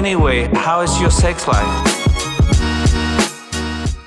[0.00, 1.66] Anyway, how is your sex life?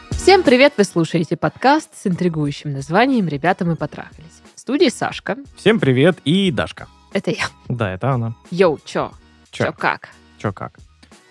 [0.10, 0.74] Всем привет!
[0.76, 4.42] Вы слушаете подкаст с интригующим названием «Ребята, мы потрахались».
[4.56, 5.38] В студии Сашка.
[5.56, 6.88] Всем привет и Дашка.
[7.14, 7.46] Это я.
[7.70, 8.34] Да, это она.
[8.50, 9.12] Йоу, чё?
[9.52, 9.66] Чё?
[9.66, 10.10] Чё, как?
[10.40, 10.80] Чё как?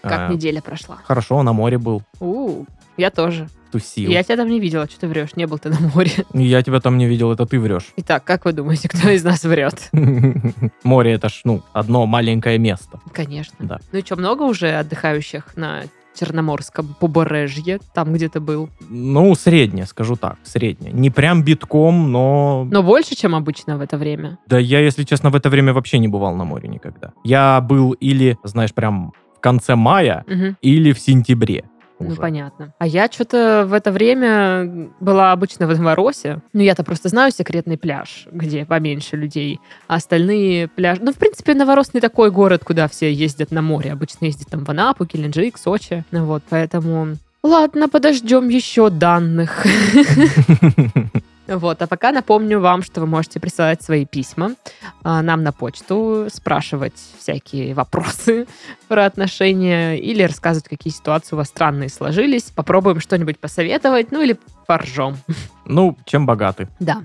[0.01, 0.99] Как А, неделя прошла?
[1.07, 2.65] Хорошо, на море был, У,
[2.97, 3.49] я тоже.
[3.73, 4.11] Тусил.
[4.11, 6.13] Я тебя там не видела, что ты врешь, не был ты на море.
[6.35, 7.89] Я тебя там не видел, это ты врешь.
[7.97, 9.91] Итак, как вы думаете, кто из нас врет?
[10.85, 13.01] Море это ж, ну, одно маленькое место.
[13.13, 13.57] Конечно.
[13.61, 13.79] Да.
[13.93, 15.83] Ну и что, много уже отдыхающих на
[16.19, 18.69] Черноморском побережье, там где ты был?
[18.91, 20.93] Ну, среднее, скажу так, среднее.
[20.93, 22.67] Не прям битком, но...
[22.71, 24.39] Но больше, чем обычно в это время.
[24.47, 27.13] Да я, если честно, в это время вообще не бывал на море никогда.
[27.25, 30.57] Я был или, знаешь, прям в конце мая, Мгм.
[30.61, 31.65] или в сентябре.
[32.03, 32.21] Ну, уже.
[32.21, 32.75] понятно.
[32.79, 36.41] А я что-то в это время была обычно в Новоросе.
[36.53, 39.61] Ну, я-то просто знаю секретный пляж, где поменьше людей.
[39.89, 41.01] А остальные пляжи...
[41.03, 43.93] Ну, в принципе, Новорос не такой город, куда все ездят на море.
[43.93, 46.05] Обычно ездят там в Анапу, Геленджик, Сочи.
[46.11, 47.17] Ну, вот, поэтому...
[47.43, 49.67] Ладно, подождем еще данных.
[51.57, 54.55] Вот, а пока напомню вам, что вы можете присылать свои письма
[55.03, 58.47] а, нам на почту, спрашивать всякие вопросы
[58.89, 62.45] про отношения или рассказывать, какие ситуации у вас странные сложились.
[62.45, 65.17] Попробуем что-нибудь посоветовать, ну или поржем.
[65.65, 66.69] Ну, чем богаты.
[66.81, 67.03] Да.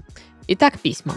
[0.47, 1.13] Итак, письма.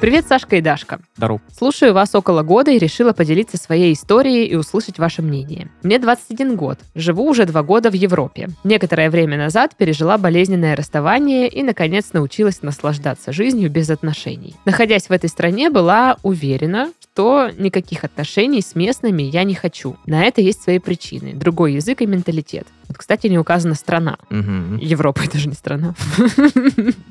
[0.00, 0.98] Привет, Сашка и Дашка.
[1.18, 1.42] Здоров.
[1.54, 5.70] Слушаю вас около года и решила поделиться своей историей и услышать ваше мнение.
[5.82, 8.48] Мне 21 год, живу уже два года в Европе.
[8.64, 14.54] Некоторое время назад пережила болезненное расставание и, наконец, научилась наслаждаться жизнью без отношений.
[14.64, 19.96] Находясь в этой стране, была уверена, что никаких отношений с местными я не хочу.
[20.06, 21.34] На это есть свои причины.
[21.34, 22.66] Другой язык и менталитет.
[22.90, 24.18] Вот, кстати, не указана страна.
[24.30, 24.76] Мгм.
[24.78, 25.94] Европа это же не страна.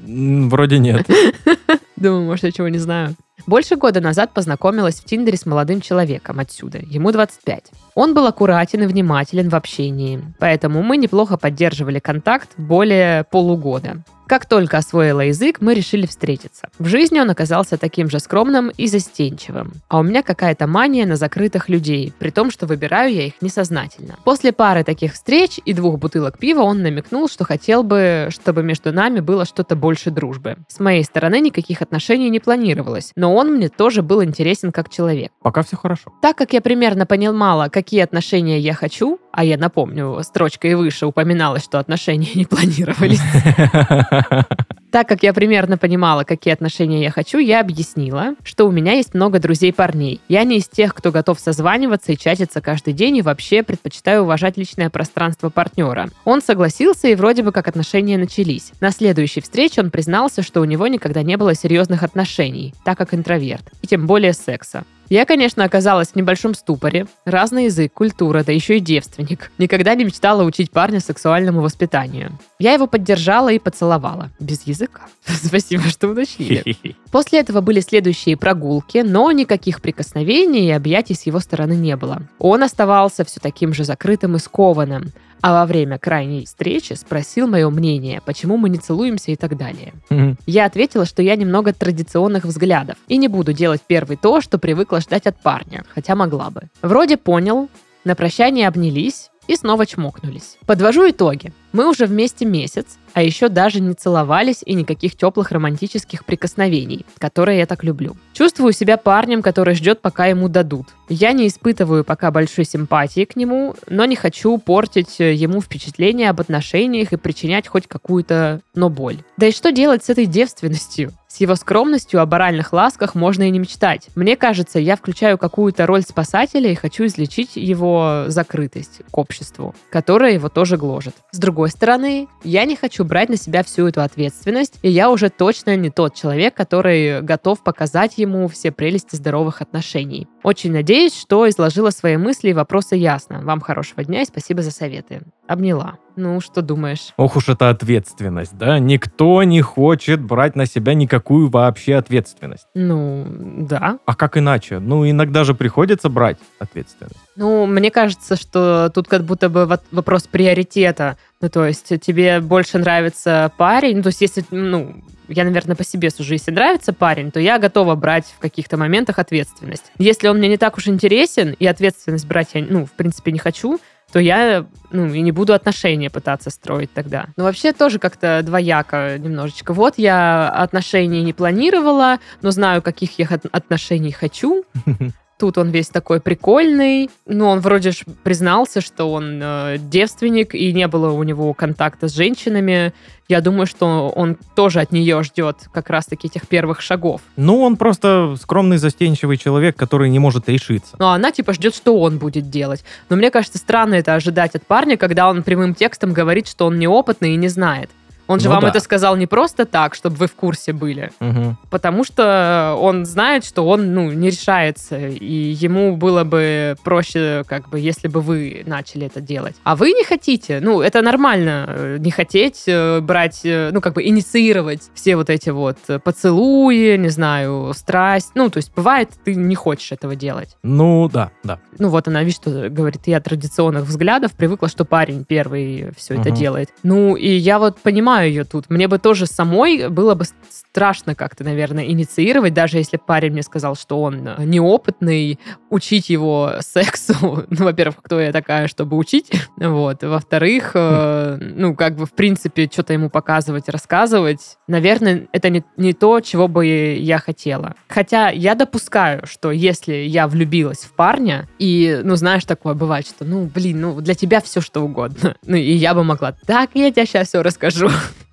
[0.06, 1.08] Вроде нет.
[1.96, 3.16] Думаю, может, я чего не знаю.
[3.48, 6.80] Больше года назад познакомилась в Тиндере с молодым человеком отсюда.
[6.80, 7.72] Ему 25.
[7.96, 14.04] Он был аккуратен и внимателен в общении, поэтому мы неплохо поддерживали контакт более полугода.
[14.30, 16.70] Как только освоила язык, мы решили встретиться.
[16.78, 19.74] В жизни он оказался таким же скромным и застенчивым.
[19.88, 24.18] А у меня какая-то мания на закрытых людей, при том, что выбираю я их несознательно.
[24.24, 28.92] После пары таких встреч и двух бутылок пива он намекнул, что хотел бы, чтобы между
[28.92, 30.58] нами было что-то больше дружбы.
[30.68, 35.32] С моей стороны никаких отношений не планировалось, но он мне тоже был интересен как человек.
[35.44, 36.12] Пока все хорошо.
[36.24, 41.64] Так как я примерно понимала, какие отношения я хочу, а я напомню, строчкой выше упоминалось,
[41.64, 43.22] что отношения не планировались,
[44.92, 49.14] так как я примерно понимала, какие отношения я хочу, я объяснила, что у меня есть
[49.14, 50.22] много друзей-парней.
[50.28, 54.58] Я не из тех, кто готов созваниваться и чатиться каждый день, и вообще предпочитаю уважать
[54.58, 56.10] личное пространство партнера.
[56.26, 58.72] Он согласился, и вроде бы как отношения начались.
[58.80, 63.14] На следующей встрече он признался, что у него никогда не было серьезных отношений, так как
[63.14, 64.84] интроверт, и тем более секса.
[65.10, 67.08] Я, конечно, оказалась в небольшом ступоре.
[67.26, 69.52] Разный язык, культура, да еще и девственник.
[69.58, 72.38] Никогда не мечтала учить парня сексуальному воспитанию.
[72.60, 74.30] Я его поддержала и поцеловала.
[74.40, 75.08] Без языка.
[75.26, 76.76] Спасибо, что уточнили.
[77.12, 82.22] После этого были следующие прогулки, но никаких прикосновений и объятий с его стороны не было.
[82.38, 85.12] Он оставался все таким же закрытым и скованным.
[85.42, 89.94] А во время крайней встречи спросил мое мнение, почему мы не целуемся и так далее.
[90.10, 90.38] Мгм.
[90.46, 95.02] Я ответила, что я немного традиционных взглядов и не буду делать первый то, что привыкла
[95.02, 96.64] ждать от парня, хотя могла бы.
[96.82, 97.70] Вроде понял,
[98.04, 100.58] на прощание обнялись и снова чмокнулись.
[100.68, 101.52] Подвожу итоги.
[101.72, 107.58] Мы уже вместе месяц, а еще даже не целовались и никаких теплых романтических прикосновений, которые
[107.58, 108.16] я так люблю.
[108.34, 110.90] Чувствую себя парнем, который ждет, пока ему дадут.
[111.10, 116.30] Я не испытываю пока большой симпатии к нему, но не хочу портить э, ему впечатление
[116.30, 119.18] об отношениях и причинять хоть какую-то, но боль.
[119.38, 121.12] Да и что делать с этой девственностью?
[121.32, 124.08] С его скромностью о баральных ласках можно и не мечтать.
[124.16, 130.34] Мне кажется, я включаю какую-то роль спасателя и хочу излечить его закрытость к обществу, которая
[130.34, 131.14] его тоже гложет.
[131.32, 135.30] С другой стороны, я не хочу брать на себя всю эту ответственность, и я уже
[135.30, 140.28] точно не тот человек, который готов показать ему все прелести здоровых отношений.
[140.42, 143.42] Очень надеюсь, что изложила свои мысли и вопросы ясно.
[143.44, 145.22] Вам хорошего дня и спасибо за советы.
[145.48, 146.00] Обняла.
[146.20, 147.14] Ну, что думаешь?
[147.16, 148.78] Ох уж эта ответственность, да?
[148.78, 152.68] Никто не хочет брать на себя никакую вообще ответственность.
[152.76, 153.26] Ну,
[153.70, 154.00] да.
[154.06, 154.80] А как иначе?
[154.80, 157.16] Ну, иногда же приходится брать ответственность.
[157.38, 161.16] Ну, мне кажется, что тут как будто бы вопрос приоритета.
[161.40, 165.86] Ну, то есть тебе больше нравится парень, ну, то есть если, ну, я, наверное, по
[165.86, 169.86] себе сужу, если нравится парень, то я готова брать в каких-то моментах ответственность.
[169.98, 173.40] Если он мне не так уж интересен, и ответственность брать я, ну, в принципе, не
[173.40, 173.80] хочу,
[174.12, 177.28] то я ну, и не буду отношения пытаться строить тогда.
[177.38, 179.74] Но вообще тоже как-то двояко немножечко.
[179.74, 184.64] Вот я отношений не планировала, но знаю, каких я от- отношений хочу.
[185.40, 187.10] Тут он весь такой прикольный.
[187.26, 192.10] Ну, он вроде ж признался, что он э, девственник, и не было у него контакта
[192.10, 192.94] с женщинами.
[193.30, 197.22] Я думаю, что он тоже от нее ждет как раз-таки этих первых шагов.
[197.38, 200.98] Ну, он просто скромный, застенчивый человек, который не может решиться.
[201.00, 202.84] Ну, а она типа ждет, что он будет делать.
[203.08, 206.80] Но мне кажется, странно это ожидать от парня, когда он прямым текстом говорит, что он
[206.80, 207.90] неопытный и не знает.
[208.30, 208.70] Он же Ну вам да.
[208.70, 211.58] это сказал не просто так, чтобы вы в курсе были, Мгм.
[211.72, 215.34] потому что он знает, что он, ну, не решается, и
[215.66, 219.56] ему было бы проще, как бы, если бы вы начали это делать.
[219.64, 220.60] А вы не хотите.
[220.62, 225.30] Ну, это нормально, э, не хотеть э, брать, э, ну, как бы, инициировать все вот
[225.32, 228.32] эти вот поцелуи, не знаю, страсть.
[228.36, 230.56] Ну, то есть, бывает, ты не хочешь этого делать.
[230.62, 231.60] Ну, да, да.
[231.80, 236.30] Ну вот она, видишь, что говорит, я традиционных взглядов привыкла, что парень первый все это
[236.30, 236.38] Мгм.
[236.38, 236.70] делает.
[236.84, 238.70] Ну и я вот понимаю ее тут.
[238.70, 243.76] Мне бы тоже самой было бы страшно как-то, наверное, инициировать, даже если парень мне сказал,
[243.76, 245.40] что он э, неопытный,
[245.70, 247.46] учить его сексу.
[247.60, 249.32] Ну, во-первых, кто я такая, чтобы учить?
[249.58, 250.04] Вот.
[250.04, 254.58] Во-вторых, э, ну, как бы, в принципе, что-то ему показывать, рассказывать.
[254.68, 257.76] Наверное, это не, не то, чего бы я хотела.
[257.88, 263.26] Хотя я допускаю, что если я влюбилась в парня, и, ну, знаешь, такое бывает, что,
[263.26, 265.36] ну, блин, ну, для тебя все что угодно.
[265.50, 267.90] Ну, и я бы могла, так, я тебе сейчас все расскажу.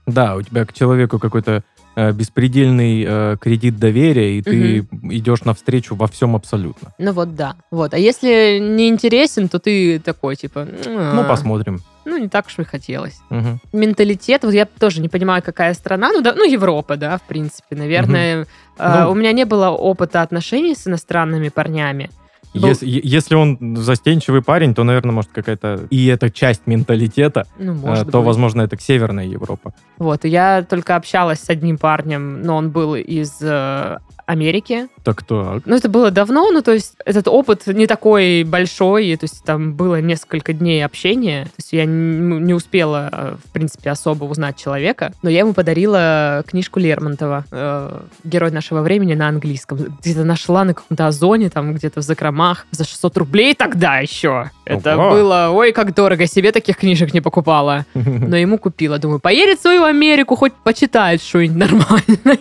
[0.06, 1.62] Да, у тебя к человеку какой-то
[1.96, 6.93] э, беспредельный э, кредит доверия, и ты идешь навстречу во всем абсолютно.
[6.99, 7.56] Ну, вот да.
[7.70, 7.94] Вот.
[7.94, 11.81] А если не интересен, то ты такой, типа, Ну, посмотрим.
[12.05, 13.19] Ну, не так уж и хотелось.
[13.31, 13.61] Мгм.
[13.73, 17.75] менталитет, вот я тоже не понимаю, какая страна, ну, да, ну Европа, да, в принципе,
[17.75, 18.46] наверное.
[18.79, 19.11] э, Ну.
[19.11, 22.11] у меня не было опыта отношений с иностранными парнями.
[22.54, 25.87] Ну- Ес- е- если он застенчивый парень, то, наверное, может какая-то...
[25.90, 28.26] И это часть менталитета, Ну, э, может то, быть.
[28.26, 29.72] возможно, это Северная Европа.
[29.98, 34.88] Вот, и я только общалась с одним парнем, но он был из э, Америки.
[35.05, 35.62] Так так.
[35.64, 39.44] Ну, это было давно, ну, то есть этот опыт не такой большой, и, то есть
[39.44, 44.25] там было несколько дней общения, то есть я не, не успела, э, в принципе, особо
[44.25, 49.78] узнать человека, но я ему подарила книжку Лермонтова э, «Герой нашего времени» на английском.
[50.00, 54.50] Где-то нашла на каком-то озоне, там где-то в закромах, за 600 рублей тогда еще.
[54.64, 55.11] Это Ого.
[55.11, 57.87] было, ой, как дорого, себе таких книжек не покупала.
[57.94, 58.99] Но ему купила.
[58.99, 62.38] Думаю, поедет свою Америку, хоть почитает что-нибудь нормальное.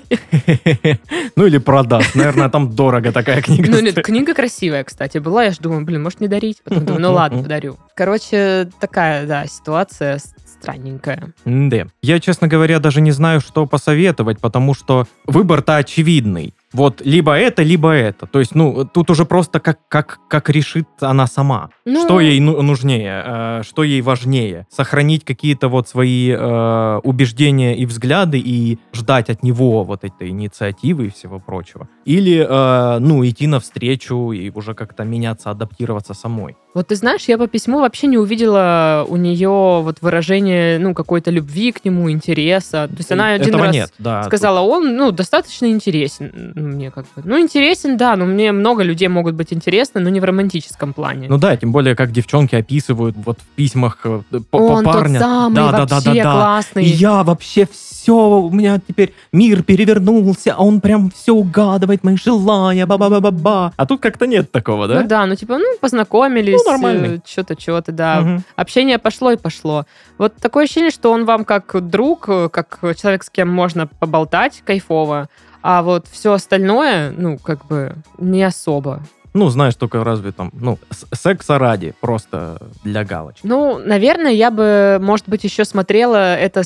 [1.36, 2.16] Ну или продаст.
[2.16, 3.70] Наверное, там дорого такая книга.
[3.70, 5.44] Ну, нет, книга красивая, кстати, была.
[5.44, 6.62] Я же думаю, блин, может, не дарить?
[6.64, 7.78] Потом думаю, ну ладно, подарю.
[7.96, 10.20] Короче, такая, да, ситуация
[10.60, 11.34] странненькая.
[11.44, 11.88] Да.
[12.02, 16.54] Я, честно говоря, даже не знаю, что посоветовать, потому что выбор-то очевидный.
[16.76, 18.28] Вот либо это, либо это.
[18.28, 21.70] То есть, ну, тут уже просто как, как, как решит она сама.
[21.86, 24.68] Ну, Что ей ну- нужнее, э, что ей важнее?
[24.70, 31.06] Сохранить какие-то вот свои э, убеждения и взгляды и ждать от него вот этой инициативы
[31.06, 31.88] и всего прочего?
[32.04, 36.58] Или, э, ну, идти навстречу и уже как-то меняться, адаптироваться самой?
[36.74, 41.32] Вот ты знаешь, я по письму вообще не увидела у нее вот выражение, ну, какой-то
[41.32, 42.90] любви к нему, интереса.
[42.90, 44.24] То есть она один Этого раз нет, да.
[44.24, 46.34] сказала, он, ну, достаточно интересен
[46.66, 47.22] мне как бы.
[47.24, 51.28] Ну, интересен, да, но мне много людей могут быть интересны, но не в романтическом плане.
[51.30, 55.20] Ну да, тем более, как девчонки описывают вот в письмах э, по, он парня.
[55.20, 56.32] тот самый, да, да, вообще да, да, да.
[56.34, 56.84] классный.
[56.84, 62.18] И я вообще все, у меня теперь мир перевернулся, а он прям все угадывает, мои
[62.18, 63.74] желания, ба-ба-ба-ба-ба.
[63.76, 65.02] А тут как-то нет такого, да?
[65.02, 67.22] Ну да, ну типа, ну, познакомились, Ну, нормальный.
[67.26, 68.22] что-то, что-то, да.
[68.22, 68.44] Мгм.
[68.56, 69.86] Общение пошло и пошло.
[70.18, 74.62] Вот такое ощущение, что он вам как друг, э, как человек, с кем можно поболтать
[74.66, 75.30] кайфово,
[75.68, 79.02] а вот все остальное, ну, как бы, не особо.
[79.34, 80.78] Ну, знаешь, только разве там, ну,
[81.12, 83.42] секса ради, просто для галочки.
[83.48, 86.62] Ну, наверное, я бы, может быть, еще смотрела это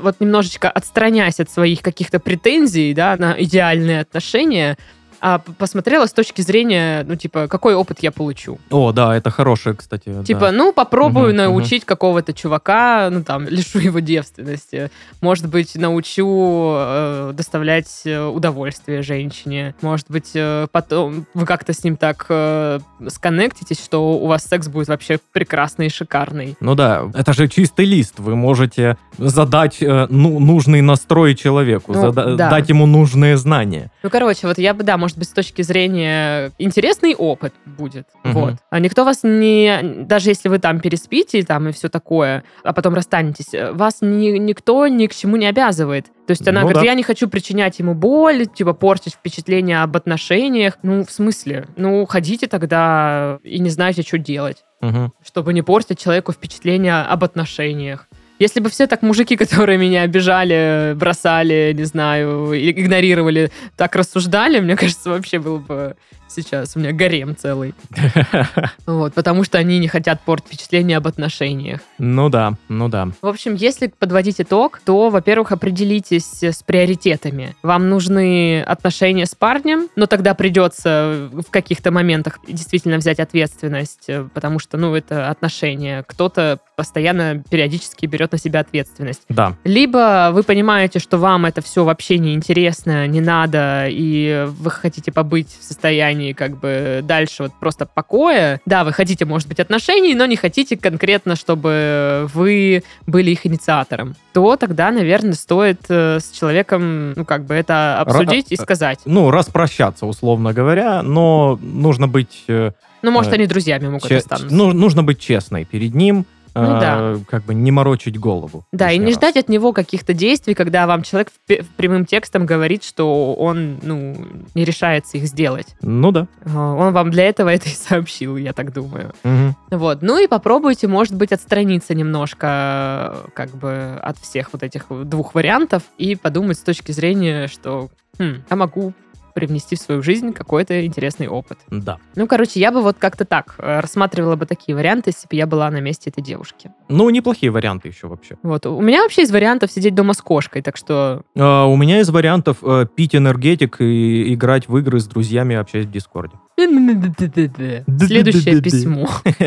[0.00, 4.78] вот немножечко отстраняясь от своих каких-то претензий, да, на идеальные отношения,
[5.20, 8.58] а посмотрела с точки зрения, ну, типа, какой опыт я получу.
[8.70, 10.08] О, да, это хорошее, кстати.
[10.10, 10.24] да.
[10.24, 14.90] Типа, ну, попробую Мгм, научить какого-то чувака, ну, там, лишу его девственности.
[15.20, 19.74] Может быть, научу э, доставлять э, удовольствие женщине.
[19.80, 24.68] Может быть, э, потом вы как-то с ним так э, сконнектитесь, что у вас секс
[24.68, 26.56] будет вообще прекрасный и шикарный.
[26.60, 28.18] Ну да, это же чистый лист.
[28.18, 32.50] Вы можете задать э, ну, нужный настрой человеку, Ну, зада- да.
[32.50, 33.90] дать ему нужные знания.
[34.02, 38.06] Ну, короче, вот я бы, да, может быть, с точки зрения интересный опыт будет.
[38.24, 38.32] Мгм.
[38.34, 38.54] Вот.
[38.70, 39.80] А никто вас не...
[40.04, 44.86] Даже если вы там переспите там и все такое, а потом расстанетесь, вас ни- никто
[44.88, 46.06] ни к чему не обязывает.
[46.26, 46.86] То есть она Ну говорит, да.
[46.86, 50.76] я не хочу причинять ему боль, типа портить впечатление об отношениях.
[50.82, 51.66] Ну, в смысле?
[51.76, 54.64] Ну, ходите тогда и не знаете, что делать.
[54.80, 55.12] Мгм.
[55.24, 58.06] чтобы не портить человеку впечатление об отношениях.
[58.38, 64.76] Если бы все так мужики, которые меня обижали, бросали, не знаю, игнорировали, так рассуждали, мне
[64.76, 65.96] кажется, вообще был бы
[66.28, 67.74] сейчас у меня гарем целый.
[68.86, 71.80] Вот, потому что они не хотят портить впечатление об отношениях.
[71.98, 73.08] Ну да, ну да.
[73.20, 77.54] В общем, если подводить итог, то, во-первых, определитесь с приоритетами.
[77.62, 84.26] Вам нужны отношения с парнем, но тогда придется в каких-то моментах действительно взять ответственность, э,
[84.32, 86.02] потому что, ну, это отношения.
[86.06, 89.22] Кто-то постоянно, периодически берет на себя ответственность.
[89.28, 89.54] Да.
[89.64, 95.12] Либо вы понимаете, что вам это все вообще не интересно, не надо, и вы хотите
[95.12, 98.60] побыть в состоянии как бы дальше вот просто покоя.
[98.66, 104.14] Да, вы хотите, может быть, отношений, но не хотите конкретно, чтобы вы были их инициатором.
[104.32, 109.00] То тогда, наверное, стоит э, с человеком, ну, как бы это обсудить и сказать.
[109.04, 112.44] Ну, распрощаться, условно говоря, но нужно быть...
[112.48, 112.72] э,
[113.02, 114.54] Ну, может, э, они друзьями могут че- останутся.
[114.54, 116.26] ну, нужно быть честной перед ним,
[116.62, 117.16] Ну да.
[117.28, 118.64] как бы не морочить голову.
[118.72, 119.14] Да, и не раз.
[119.14, 121.28] ждать от него каких-то действий, когда вам человек
[121.76, 124.16] прямым текстом говорит, что он, ну,
[124.54, 125.68] не решается их сделать.
[125.82, 126.26] Ну да.
[126.44, 129.12] А, Он вам для этого это и сообщил, я так думаю.
[129.24, 129.56] Мгм.
[129.70, 130.02] Вот.
[130.02, 135.82] Ну и попробуйте, может быть, отстраниться немножко как бы от всех вот этих двух вариантов
[135.98, 137.88] и подумать с точки зрения, что
[138.18, 138.92] хм, я могу
[139.38, 141.58] привнести в свою жизнь какой-то интересный опыт.
[141.68, 141.98] Да.
[142.16, 145.46] Ну, короче, я бы вот как-то так э, рассматривала бы такие варианты, если бы я
[145.46, 146.72] была на месте этой девушки.
[146.88, 148.36] Ну, неплохие варианты еще вообще.
[148.42, 148.66] Вот.
[148.66, 152.10] У меня вообще из вариантов сидеть дома с кошкой, так что А, у меня из
[152.10, 156.34] вариантов э, пить энергетик и играть в игры с друзьями, общаясь в Дискорде.
[156.56, 159.08] Следующее письмо.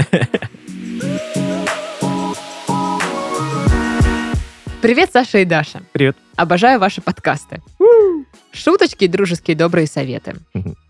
[4.81, 5.81] Привет, Саша и Даша.
[5.91, 6.17] Привет.
[6.36, 7.62] Обожаю ваши подкасты.
[8.53, 10.36] Шуточки, дружеские, добрые советы.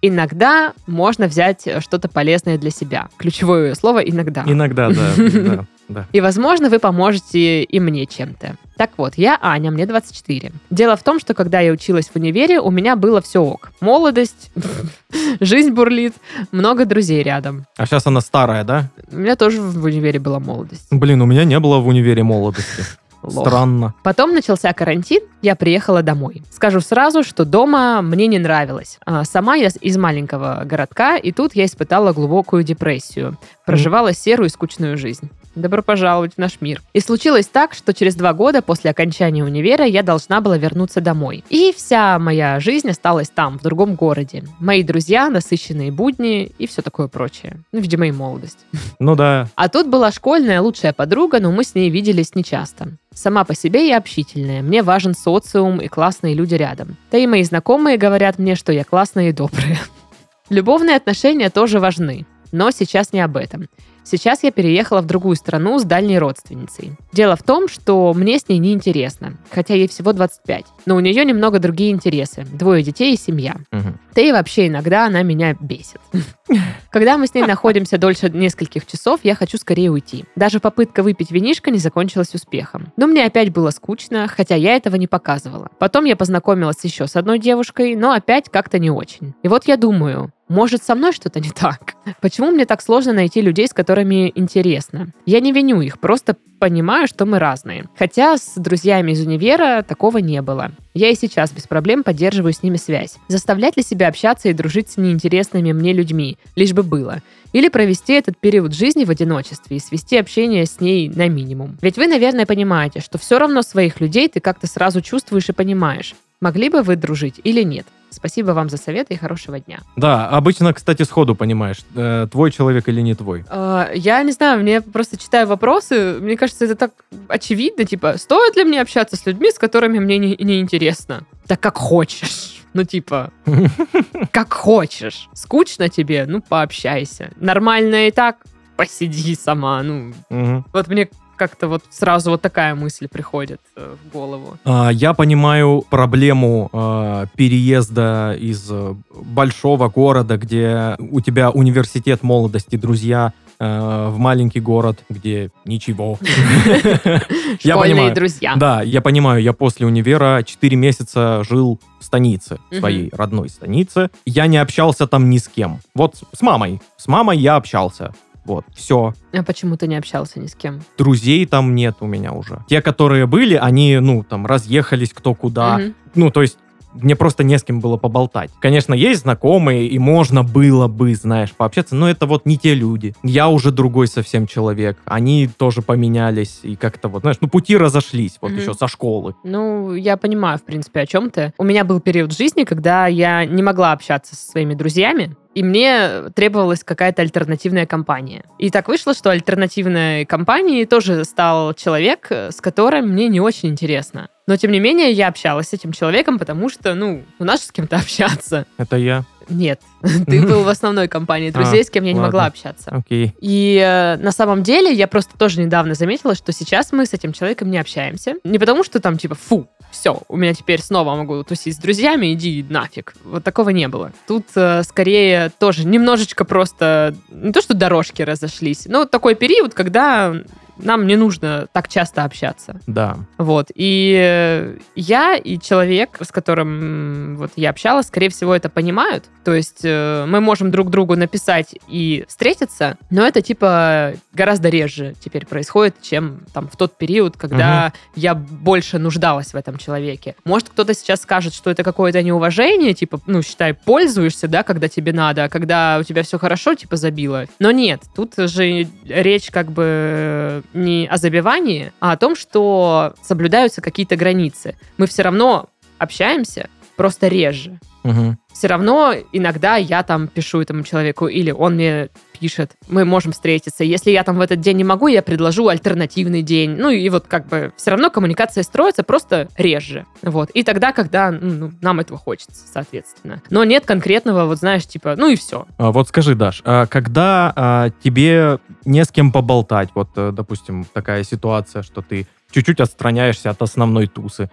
[0.01, 3.09] Иногда можно взять э, что-то полезное для себя.
[3.17, 4.43] Ключевое слово «иногда».
[4.47, 5.11] Иногда, да.
[5.17, 6.07] да, да.
[6.11, 8.55] И, возможно, вы поможете и мне чем-то.
[8.77, 10.51] Так вот, я Аня, мне 24.
[10.71, 13.71] Дело в том, что когда я училась в универе, у меня было все ок.
[13.79, 14.51] Молодость,
[15.39, 16.15] жизнь бурлит,
[16.51, 17.67] много друзей рядом.
[17.77, 18.89] А сейчас она старая, да?
[19.11, 20.87] У меня тоже в универе была молодость.
[20.89, 22.83] Блин, у меня не было в универе молодости.
[23.23, 23.47] Лох.
[23.47, 23.93] Странно.
[24.03, 26.43] Потом начался карантин, я приехала домой.
[26.51, 28.99] Скажу сразу, что дома мне не нравилось.
[29.05, 33.37] А, Сама я из маленького городка, и тут я испытала глубокую депрессию.
[33.65, 35.29] Проживала серую и скучную жизнь.
[35.55, 36.81] Добро пожаловать в наш мир.
[36.93, 41.43] И случилось так, что через два года после окончания универа я должна была вернуться домой.
[41.49, 44.43] И вся моя жизнь осталась там, в другом городе.
[44.59, 47.57] Мои друзья, насыщенные будни и все такое прочее.
[47.73, 48.59] Ну, видимо, и молодость.
[48.99, 49.47] Ну да.
[49.55, 52.97] А тут была школьная лучшая подруга, но мы с ней виделись нечасто.
[53.13, 56.97] Сама по себе я общительная, мне важен социум и классные люди рядом.
[57.11, 59.79] Да и мои знакомые говорят мне, что я классная и добрая.
[60.49, 63.67] Любовные отношения тоже важны, но сейчас не об этом.
[64.03, 66.97] Сейчас я переехала в другую страну с дальней родственницей.
[67.13, 70.65] Дело в том, что мне с ней неинтересно, хотя ей всего 25.
[70.85, 72.45] Но у нее немного другие интересы.
[72.51, 73.55] Двое детей и семья.
[73.71, 73.99] Мгм.
[74.15, 76.01] Да и вообще иногда она меня бесит.
[76.91, 80.25] Когда мы с ней находимся дольше нескольких часов, я хочу скорее уйти.
[80.35, 82.91] Даже попытка выпить винишко не закончилась успехом.
[82.97, 85.69] Но мне опять было скучно, хотя я этого не показывала.
[85.79, 89.33] Потом я познакомилась еще с одной девушкой, но опять как-то не очень.
[89.43, 91.90] И вот я думаю, может, со мной что-то не так?
[92.19, 95.09] Почему мне так сложно найти людей, с которыми интересно?
[95.25, 97.85] Я не виню их, просто понимаю, что мы разные.
[97.97, 100.71] Хотя с друзьями из универа такого не было.
[100.93, 103.17] Я и сейчас без проблем поддерживаю с ними связь.
[103.27, 107.21] Заставлять ли себя общаться и дружить с неинтересными мне людьми, лишь бы было.
[107.53, 111.77] Или провести этот период жизни в одиночестве и свести общение с ней на минимум.
[111.81, 116.13] Ведь вы, наверное, понимаете, что все равно своих людей ты как-то сразу чувствуешь и понимаешь.
[116.39, 117.85] Могли бы вы дружить или нет?
[118.13, 119.79] Спасибо вам за советы и хорошего дня.
[119.95, 123.45] Да, обычно, кстати, сходу понимаешь, э, твой человек или не твой.
[123.49, 126.91] А, Я не знаю, мне просто читаю вопросы, мне кажется, это так
[127.29, 131.23] очевидно, типа, стоит ли мне общаться с людьми, с которыми мне не, не интересно?
[131.47, 132.61] Да как хочешь.
[132.73, 133.31] Ну, типа,
[134.31, 135.27] как хочешь.
[135.33, 136.25] Скучно тебе?
[136.27, 137.31] Ну, пообщайся.
[137.37, 138.37] Нормально и так?
[138.77, 139.83] Посиди сама.
[139.83, 140.65] Ну, Мгм.
[140.73, 141.09] вот мне
[141.41, 144.57] как-то вот сразу вот такая мысль приходит э, в голову.
[144.63, 152.75] А, Я понимаю проблему э, переезда из э, большого города, где у тебя университет молодости,
[152.75, 156.17] друзья, в маленький город, где ничего.
[157.63, 158.13] Я понимаю.
[158.15, 158.55] друзья.
[158.55, 164.09] Да, я понимаю, я после универа 4 месяца жил в станице, своей родной станице.
[164.25, 165.79] Я не общался там ни с кем.
[165.93, 166.81] Вот с мамой.
[166.97, 168.15] С мамой я общался.
[168.45, 169.13] Вот, все.
[169.33, 170.81] А почему ты не общался ни с кем?
[170.97, 172.63] Друзей там нет у меня уже.
[172.67, 175.77] Те, которые были, они, ну, там, разъехались кто куда.
[175.77, 175.93] Мгм.
[176.15, 176.57] Ну, то есть
[176.93, 178.49] мне просто не с кем было поболтать.
[178.59, 183.13] Конечно, есть знакомые, и можно было бы, знаешь, пообщаться, но это вот не те люди.
[183.23, 184.97] Я уже другой совсем человек.
[185.05, 188.59] Они тоже поменялись, и как-то вот, знаешь, ну, пути разошлись, вот Мгм.
[188.59, 189.35] еще со школы.
[189.43, 191.53] Ну, я понимаю, в принципе, о чем ты.
[191.57, 196.29] У меня был период жизни, когда я не могла общаться со своими друзьями, и мне
[196.33, 198.45] требовалась какая-то альтернативная компания.
[198.57, 203.69] И так вышло, что альтернативной компанией тоже стал человек, э, с которым мне не очень
[203.69, 204.29] интересно.
[204.47, 207.67] Но, тем не менее, я общалась с этим человеком, потому что, ну, у нас же
[207.67, 208.65] с кем-то общаться.
[208.77, 209.23] Это я.
[209.51, 209.81] Нет,
[210.27, 212.89] ты был в основной компании друзей, А, с кем я не могла общаться.
[212.91, 213.33] Окей.
[213.39, 217.33] И э, на самом деле я просто тоже недавно заметила, что сейчас мы с этим
[217.33, 218.35] человеком не общаемся.
[218.43, 222.33] Не потому, что там типа, фу, все, у меня теперь снова могу тусить с друзьями,
[222.33, 223.13] иди нафиг.
[223.23, 224.11] Вот такого не было.
[224.27, 229.73] Тут э, скорее тоже немножечко просто, не то что дорожки разошлись, но вот такой период,
[229.73, 230.33] когда
[230.81, 232.79] нам не нужно так часто общаться.
[232.87, 233.17] Да.
[233.37, 233.71] Вот.
[233.75, 239.25] И э, я и человек, с которым вот я общалась, скорее всего, это понимают.
[239.43, 245.15] То есть э, мы можем друг другу написать и встретиться, но это типа гораздо реже
[245.19, 250.35] теперь происходит, чем там в тот период, когда я больше нуждалась в этом человеке.
[250.45, 255.13] Может, кто-то сейчас скажет, что это какое-то неуважение, типа, ну, считай, пользуешься, да, когда тебе
[255.13, 257.45] надо, а когда у тебя все хорошо, типа, забило.
[257.59, 263.81] Но нет, тут же речь как бы не о забивании, а о том, что соблюдаются
[263.81, 264.75] какие-то границы.
[264.97, 267.79] Мы все равно общаемся, просто реже.
[268.03, 268.37] Мгм.
[268.53, 273.83] Все равно иногда я там пишу этому человеку, или он мне пишет, мы можем встретиться.
[273.83, 276.75] Если я там в этот день не могу, я предложу альтернативный день.
[276.77, 280.05] Ну и вот как бы все равно коммуникация строится просто реже.
[280.23, 280.49] Вот.
[280.49, 283.41] И тогда, когда ну, нам этого хочется, соответственно.
[283.51, 285.67] Но нет конкретного, вот знаешь, типа, ну и все.
[285.77, 290.85] А Вот скажи, Даш, а когда а, тебе не с кем поболтать, вот, э, допустим,
[290.91, 294.49] такая ситуация, что ты чуть-чуть отстраняешься от основной тусы,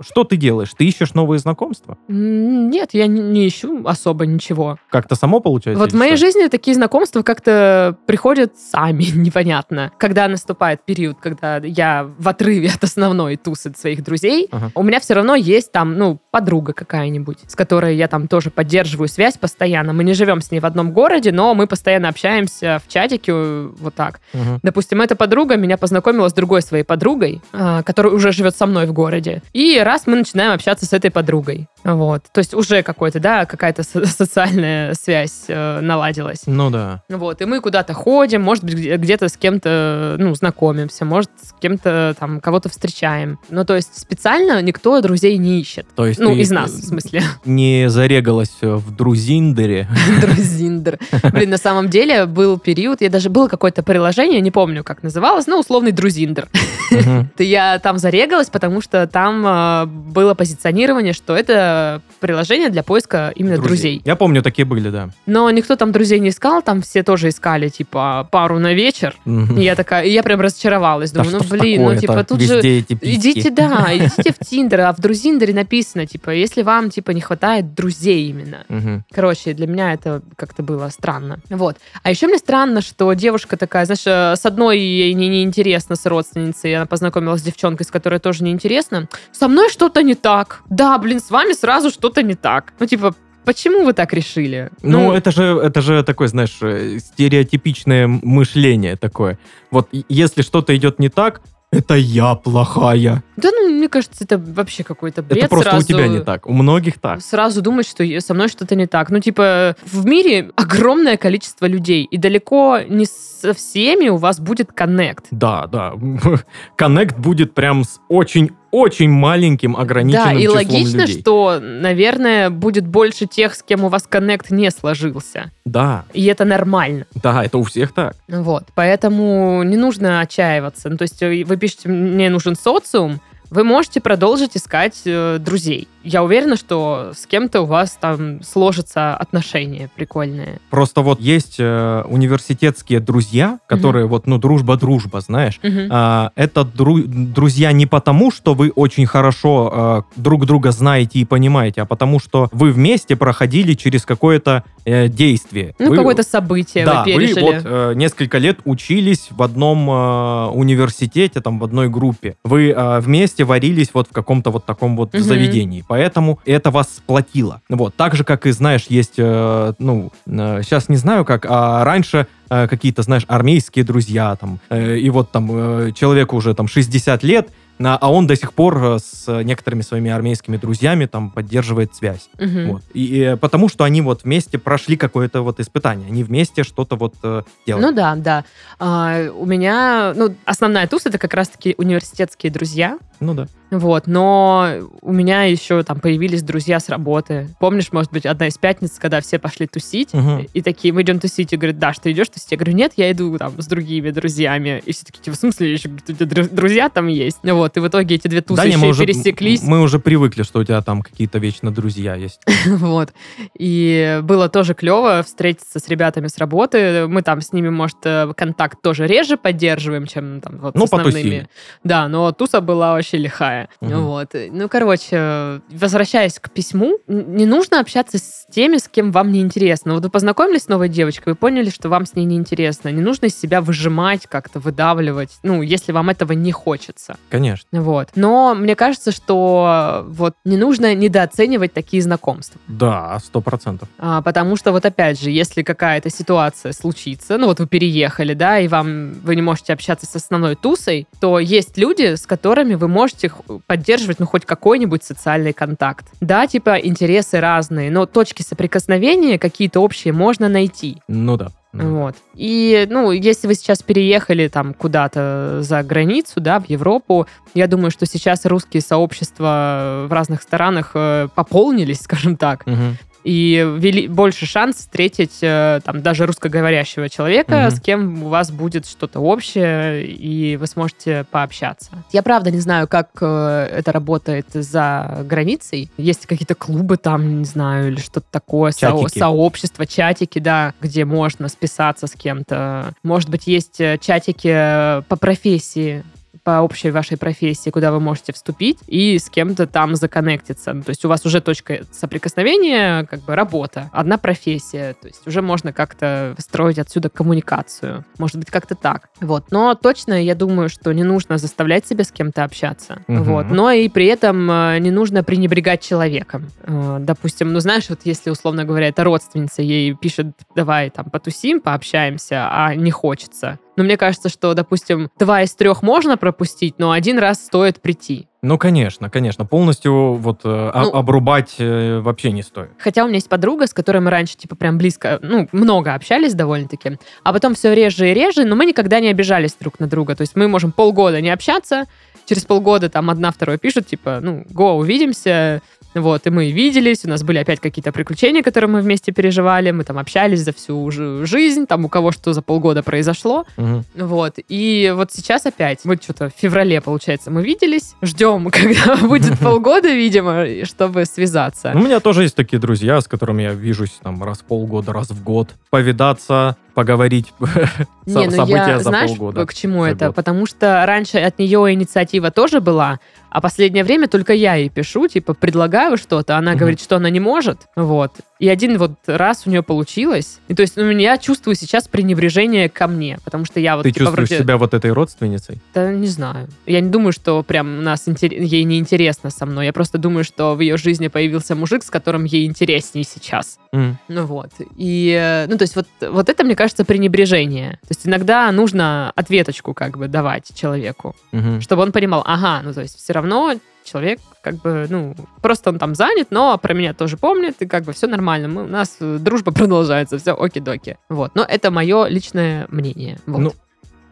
[0.00, 0.72] что ты делаешь?
[0.76, 1.98] Ты ищешь новые знакомства?
[2.08, 4.78] Нет, я не, ищу особо ничего.
[4.90, 5.82] Как-то само получается?
[5.82, 6.26] Вот в моей что?
[6.26, 9.90] жизни такие знакомства как-то приходят сами, непонятно.
[9.98, 14.70] Когда наступает период, когда я в отрыве от основной тусы своих друзей, Ага.
[14.74, 19.08] у меня все равно есть там, ну, подруга какая-нибудь, с которой я там тоже поддерживаю
[19.08, 19.92] связь постоянно.
[19.92, 23.70] Мы не живем с ней в одном городе, но мы постоянно общаемся в чатике, э,
[23.78, 24.20] вот так.
[24.32, 24.60] Мгм.
[24.62, 28.86] Допустим, эта подруга меня познакомила с другой своей подругой, а, которая уже живет со мной
[28.86, 29.31] в городе.
[29.52, 31.68] И раз мы начинаем общаться с этой подругой.
[31.84, 32.24] Вот.
[32.32, 36.42] То есть уже какой-то, да, какая-то со- социальная связь э, наладилась.
[36.46, 37.02] Ну да.
[37.08, 41.52] Вот, и мы куда-то ходим, может быть, где- где-то с кем-то, ну, знакомимся, может, с
[41.60, 43.38] кем-то там кого-то встречаем.
[43.50, 45.86] Ну, то есть специально никто друзей не ищет.
[45.96, 47.22] То есть Ну, из нас, в смысле.
[47.44, 49.88] не зарегалась э, в Друзиндере.
[50.20, 50.98] Друзиндер.
[51.32, 55.46] Блин, на самом деле был период, я даже было какое-то приложение, не помню, как называлось,
[55.46, 56.48] но условный Друзиндер.
[57.38, 63.58] Я там зарегалась, потому что там э, было позиционирование, что это приложение для поиска именно
[63.58, 64.00] друзей.
[64.04, 65.10] Я помню, такие были, да.
[65.26, 69.14] Но никто там друзей не искал, там все тоже искали, типа, пару на вечер.
[69.24, 69.58] Мгм.
[69.58, 71.10] И я такая, и я прям разочаровалась.
[71.12, 72.58] Да Думаю, ну что ж блин, ну типа тут же...
[72.58, 73.14] Эти письки.
[73.14, 77.74] Идите, да, идите в Тиндер, а в Друзиндере написано, типа, если вам, типа, не хватает
[77.74, 78.64] друзей именно.
[78.68, 79.04] Мгм.
[79.12, 81.38] Короче, для меня это как-то было странно.
[81.50, 81.76] Вот.
[82.02, 86.06] А еще мне странно, что девушка такая, знаешь, э, с одной ей не, неинтересно с
[86.06, 89.01] родственницей, она познакомилась с девчонкой, с которой тоже неинтересно.
[89.32, 90.62] Со мной что-то не так.
[90.70, 92.72] Да, блин, с вами сразу что-то не так.
[92.78, 94.70] Ну, типа, почему вы так решили?
[94.82, 99.38] Ну, это же, это же такое, знаешь, э, стереотипичное мышление такое.
[99.70, 101.40] Вот если что-то идет не так,
[101.72, 103.24] это я плохая.
[103.36, 105.38] Да, ну, мне кажется, это вообще какой-то бред.
[105.38, 105.84] это просто сразу...
[105.84, 106.46] у тебя не так.
[106.46, 107.20] У многих так.
[107.20, 109.10] Сразу думать, что со мной что-то не так.
[109.10, 114.70] Ну, типа, в мире огромное количество людей, и далеко не со всеми у вас будет
[114.72, 115.24] коннект.
[115.32, 115.94] Да, да.
[116.76, 121.20] Коннект будет прям с очень-очень маленьким ограниченным Да, и числом логично, людей.
[121.20, 125.50] что, наверное, будет больше тех, с кем у вас коннект не сложился.
[125.64, 127.06] Да, И это нормально.
[127.20, 128.14] да, это у всех так.
[128.28, 128.66] Вот.
[128.76, 130.88] Поэтому не нужно отчаиваться.
[130.88, 133.20] Ну, то есть э, вы пишете, мне нужен социум,
[133.52, 135.86] вы можете продолжить искать э, друзей.
[136.04, 140.60] Я уверена, что с кем-то у вас там сложатся отношения прикольные.
[140.70, 145.60] Просто вот есть э, университетские друзья, которые вот, ну, дружба-дружба, знаешь.
[145.62, 145.88] Мгм.
[145.90, 151.24] А, это дру- друзья не потому, что вы очень хорошо э, друг друга знаете и
[151.24, 155.74] понимаете, а потому что вы вместе проходили через какое-то э, действие.
[155.78, 157.40] Ну, Вы- какое-то событие да, вы вы пережили.
[157.44, 162.34] вот э, несколько лет учились в одном э, университете, там, в одной группе.
[162.44, 165.22] Вы э, вместе варились вот в каком-то вот таком вот Мгм.
[165.22, 165.84] заведении.
[165.92, 167.60] Поэтому это вас сплотило.
[167.68, 167.94] Вот.
[167.96, 172.66] Так же, как и, знаешь, есть, э, ну, сейчас не знаю как, а раньше э,
[172.66, 177.50] какие-то, знаешь, армейские друзья там, э, и вот там э, человеку уже там 60 лет,
[177.78, 182.30] А он до сих пор э, с некоторыми своими армейскими друзьями там поддерживает связь.
[182.38, 182.68] Мгм.
[182.68, 182.82] Вот.
[182.94, 186.08] И э, потому что они вот вместе прошли какое-то вот испытание.
[186.08, 187.82] Они вместе что-то вот э, делали.
[187.82, 188.44] Ну да, да.
[188.78, 192.98] А, у меня, ну, основная туса это как раз-таки университетские друзья.
[193.20, 193.46] Ну да.
[193.72, 194.68] Вот, но
[195.00, 197.48] у меня еще там появились друзья с работы.
[197.58, 200.46] Помнишь, может быть, одна из пятниц, когда все пошли тусить, Мгм.
[200.52, 202.48] и такие, мы идем тусить, и говорят, да, что идешь тусить?
[202.50, 204.82] Я говорю, нет, я иду там с другими друзьями.
[204.84, 207.38] И все такие, типа, в смысле, еще друзья там есть?
[207.42, 209.62] Вот, и в итоге эти две тусы Да, не, еще мы уже, пересеклись.
[209.62, 212.40] мы уже привыкли, что у тебя там какие-то вечно друзья есть.
[212.66, 213.12] Вот.
[213.58, 217.06] И было тоже клево встретиться с ребятами с работы.
[217.08, 220.84] Мы там с ними, может, э, контакт тоже реже поддерживаем, чем там вот Ну, с
[220.92, 221.12] основными.
[221.14, 221.48] потусили.
[221.84, 223.61] Да, но туса была вообще лихая.
[223.80, 224.02] Мгм.
[224.02, 224.34] Вот.
[224.50, 229.94] Ну, короче, возвращаясь к письму, не нужно общаться с теми, с кем вам не интересно.
[229.94, 232.88] Вот вы познакомились с новой девочкой, вы поняли, что вам с ней не интересно.
[232.88, 237.16] Не нужно из себя выжимать, как-то выдавливать, ну, если вам этого не хочется.
[237.30, 237.82] Конечно.
[237.82, 238.10] Вот.
[238.14, 242.60] Но мне кажется, что вот не нужно недооценивать такие знакомства.
[242.68, 243.88] Да, сто процентов.
[243.98, 248.58] А, потому что вот опять же, если какая-то ситуация случится, ну вот вы переехали, да,
[248.58, 252.88] и вам вы не можете общаться с основной тусой, то есть люди, с которыми вы
[252.88, 253.30] можете
[253.66, 256.06] поддерживать, ну, хоть какой-нибудь социальный контакт.
[256.20, 260.98] Да, типа интересы разные, но точки соприкосновения какие-то общие можно найти.
[261.08, 261.48] Ну да.
[261.72, 262.16] Вот.
[262.34, 267.90] И, ну, если вы сейчас переехали там куда-то за границу, да, в Европу, я думаю,
[267.90, 272.98] что сейчас русские сообщества в разных странах э, пополнились, скажем так, Мгм.
[273.24, 277.70] И вели, больше шанс встретить э, там даже русскоговорящего человека, Мгм.
[277.76, 281.90] с кем у вас будет что-то общее, и вы сможете пообщаться.
[282.12, 285.90] Я правда не знаю, как э, это работает за границей.
[285.96, 289.18] Есть какие-то клубы там, не знаю, или что-то такое, со- Чатики.
[289.18, 292.92] сообщества, чатики, да, где можно списаться с кем-то.
[293.02, 296.02] Может быть, есть э, чатики по профессии,
[296.44, 300.72] по общей вашей профессии, куда вы можете вступить и с кем-то там законнектиться.
[300.72, 304.94] То есть у вас уже точка соприкосновения, как бы работа, одна профессия.
[305.00, 308.04] То есть уже можно как-то строить отсюда коммуникацию.
[308.18, 309.08] Может быть, как-то так.
[309.20, 309.50] Вот.
[309.50, 313.02] Но точно я думаю, что не нужно заставлять себя с кем-то общаться.
[313.06, 313.24] Мгм.
[313.24, 313.50] Вот.
[313.50, 316.48] Но и при этом э, не нужно пренебрегать человеком.
[316.62, 321.60] Э, Допустим, ну знаешь, вот если, условно говоря, это родственница, ей пишет, давай там потусим,
[321.60, 323.58] пообщаемся, а не хочется.
[323.76, 328.28] Но мне кажется, что, допустим, два из трех можно пропустить, но один раз стоит прийти.
[328.42, 329.46] Ну, конечно, конечно.
[329.46, 332.70] Полностью вот э, Ну- обрубать э, вообще не стоит.
[332.78, 336.34] Хотя у меня есть подруга, с которой мы раньше, типа, прям близко, ну, много общались
[336.34, 340.16] довольно-таки, а потом все реже и реже, но мы никогда не обижались друг на друга.
[340.16, 341.84] То есть мы можем полгода не общаться,
[342.26, 345.62] через полгода там одна второй пишет, типа, ну, го, увидимся,
[345.94, 349.84] вот, и мы виделись, у нас были опять какие-то приключения, которые мы вместе переживали, мы
[349.84, 353.84] там общались за всю жи- жизнь, там у кого что за полгода произошло, Мгм.
[353.96, 359.38] вот, и вот сейчас опять, мы что-то в феврале, получается, мы виделись, ждем, когда будет
[359.40, 361.72] полгода, видимо, чтобы связаться.
[361.74, 365.10] У меня тоже есть такие друзья, с которыми я вижусь там раз в полгода, раз
[365.10, 365.50] в год.
[365.70, 367.32] Повидаться, поговорить
[368.06, 369.46] Не, ну события я, за знаешь, полгода.
[369.46, 370.06] к чему это?
[370.06, 370.14] год.
[370.16, 372.98] Потому что раньше от нее инициатива тоже была,
[373.30, 376.58] а последнее время только я ей пишу, типа, предлагаю что-то, она Мгм.
[376.60, 378.12] говорит, что она не может, вот.
[378.42, 380.40] И один вот раз у нее получилось.
[380.48, 383.92] И то есть, ну, я чувствую сейчас пренебрежение ко мне, потому что я вот, Ты
[383.92, 384.42] типа, чувствуешь вроде...
[384.42, 385.60] себя вот этой родственницей?
[385.74, 386.48] Да не знаю.
[386.66, 389.66] Я не думаю, что прям нас интер- ей не интересно со мной.
[389.66, 393.60] Я просто думаю, что в ее жизни появился мужик, с которым ей интереснее сейчас.
[393.72, 393.96] М.
[394.08, 394.50] Ну вот.
[394.76, 397.74] И, э, ну, то есть вот, вот это, мне кажется, пренебрежение.
[397.82, 401.60] То есть иногда нужно ответочку как бы давать человеку, Мгм.
[401.60, 405.78] чтобы он понимал, ага, ну, то есть все равно человек как бы, ну, просто он
[405.78, 408.31] там занят, но про меня тоже помнит, и как бы все нормально.
[408.38, 410.98] Мы, у нас э, дружба продолжается, все оки-доки.
[411.08, 411.32] Вот.
[411.34, 413.18] Но это мое личное мнение.
[413.26, 413.38] Вот.
[413.40, 413.52] Ну,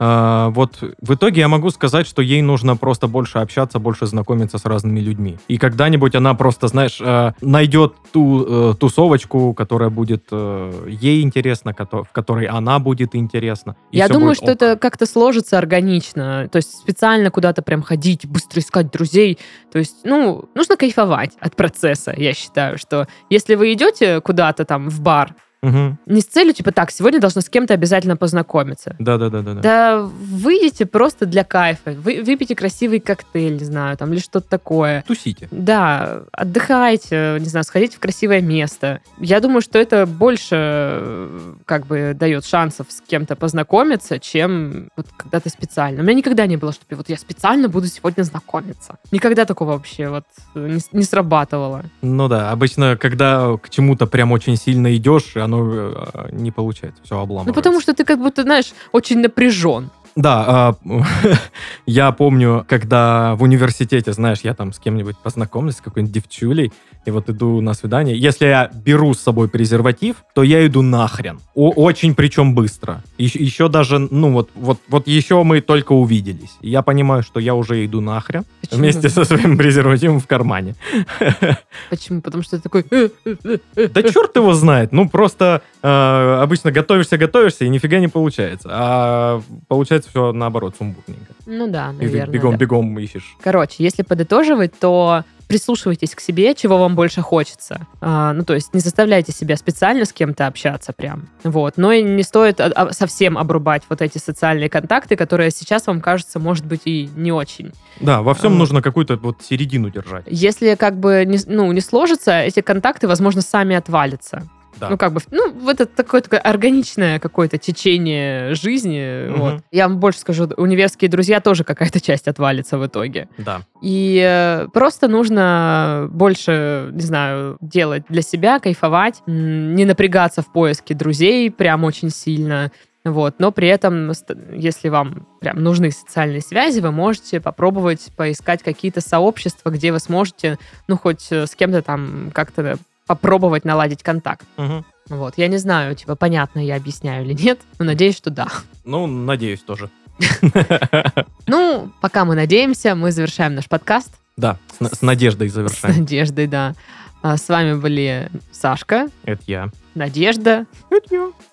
[0.01, 4.65] вот в итоге я могу сказать, что ей нужно просто больше общаться, больше знакомиться с
[4.65, 5.39] разными людьми.
[5.49, 11.75] И когда-нибудь она просто, знаешь, э, найдет ту э, тусовочку, которая будет э, ей интересна,
[11.79, 13.77] в которой она будет интересна.
[13.93, 14.51] Я думаю, что ок.
[14.51, 16.49] это как-то сложится органично.
[16.51, 19.39] То есть специально куда-то прям ходить, быстро искать друзей.
[19.71, 24.89] То есть, ну, нужно кайфовать от процесса, я считаю, что если вы идете куда-то там
[24.89, 25.99] в бар, Мгм.
[26.07, 28.97] не с целью, типа, так, сегодня должна с кем-то обязательно познакомиться.
[28.99, 29.55] Да-да-да-да.
[29.55, 31.93] Да выйдите просто для кайфа.
[31.93, 35.05] Вы, выпейте красивый коктейль, не знаю, там, или что-то такое.
[35.07, 35.49] Тусите.
[35.51, 39.01] Да, отдыхайте, не знаю, сходите в красивое место.
[39.19, 45.07] Я думаю, что это больше э, как бы дает шансов с кем-то познакомиться, чем вот
[45.17, 46.01] когда ты специально.
[46.01, 48.97] У меня никогда не было, что вот я специально буду сегодня знакомиться.
[49.13, 51.85] Никогда такого вообще вот не, не срабатывало.
[52.03, 57.15] Ну да, обычно, когда к чему-то прям очень сильно идешь, оно э, не получается, все
[57.17, 57.55] Ну, обламывается.
[57.55, 59.91] потому что ты как будто, знаешь, очень напряжен.
[60.17, 60.75] Да, а,
[61.87, 66.73] я помню, когда в университете, знаешь, я там с кем-нибудь познакомлюсь, с какой-нибудь девчулей,
[67.07, 68.19] и вот иду на свидание.
[68.19, 71.41] Если я беру с собой презерватив, то я иду нахрен.
[71.55, 73.03] О- очень причем быстро.
[73.17, 76.57] Еще, еще даже, ну вот, вот, вот еще мы только увиделись.
[76.61, 78.81] И Я понимаю, что я уже иду нахрен Почему?
[78.81, 80.75] вместе со своим презервативом в кармане.
[81.91, 82.21] Почему?
[82.21, 82.85] Потому что ты такой...
[82.91, 83.89] «Э, э, э, э».
[83.89, 84.93] Да черт его знает.
[84.93, 88.69] Ну, просто э, обычно готовишься, готовишься, и нифига не получается.
[88.71, 91.33] А получается все наоборот, сумбурненько.
[91.47, 92.27] Ну да, И ты наверное.
[92.27, 92.33] да.
[92.33, 93.37] бегом-бегом ищешь.
[93.43, 97.89] Короче, если подытоживать, то прислушивайтесь к себе, чего вам больше хочется.
[98.01, 101.29] А, ну, то есть не заставляйте себя специально с кем-то общаться прям.
[101.43, 101.77] Вот.
[101.77, 102.61] Но и не стоит
[102.93, 107.73] совсем обрубать вот эти социальные контакты, которые сейчас вам кажется, может быть, и не очень.
[108.01, 108.57] Да, во всем А.
[108.57, 110.25] нужно какую-то вот середину держать.
[110.29, 114.45] Если как бы не, ну, не сложится, эти контакты, возможно, сами отвалятся.
[114.79, 114.89] Да.
[114.91, 119.29] Ну, как бы, ну, вот это такое, такое органичное какое-то течение жизни.
[119.29, 119.41] Мгм.
[119.41, 119.63] Вот.
[119.71, 123.29] Я вам больше скажу, универские друзья тоже какая-то часть отвалится в итоге.
[123.39, 123.63] Да.
[123.83, 130.95] И э, просто нужно больше, не знаю, делать для себя, кайфовать, не напрягаться в поиске
[130.95, 132.71] друзей прям очень сильно.
[133.05, 133.37] Вот.
[133.39, 134.13] Но при этом,
[134.53, 140.59] если вам прям нужны социальные связи, вы можете попробовать поискать какие-то сообщества, где вы сможете,
[140.87, 142.77] ну, хоть э, с кем-то там как-то
[143.11, 144.47] попробовать наладить контакт.
[144.57, 144.85] Мгм.
[145.09, 145.35] Вот.
[145.37, 148.47] Я не знаю, типа, понятно я объясняю или нет, но надеюсь, что да.
[148.85, 149.91] Ну, надеюсь тоже.
[151.49, 154.13] Ну, пока мы надеемся, мы завершаем наш подкаст.
[154.37, 155.99] Да, с, на- с надеждой С завершаем.
[155.99, 156.75] Надеждой, да.
[157.23, 159.71] А, С вами были Сашка, Это я.
[159.97, 160.67] Надежда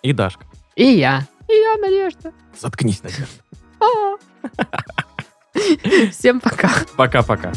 [0.04, 0.46] И Дашка.
[0.76, 1.26] и я.
[1.50, 2.34] И я, Надежда.
[2.60, 3.26] Заткнись, Надежда.
[3.80, 4.18] А.
[6.12, 6.70] Всем пока.
[6.96, 7.52] Пока-пока.